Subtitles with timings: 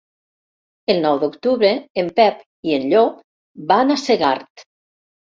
[0.93, 1.71] El nou d'octubre
[2.05, 2.41] en Pep
[2.73, 3.23] i en Llop
[3.75, 4.71] van a Segart.